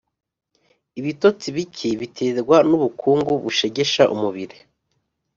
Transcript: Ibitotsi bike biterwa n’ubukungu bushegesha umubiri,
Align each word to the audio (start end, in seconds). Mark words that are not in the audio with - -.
Ibitotsi 0.99 1.47
bike 1.55 1.89
biterwa 2.01 2.57
n’ubukungu 2.69 3.31
bushegesha 3.43 4.03
umubiri, 4.15 4.57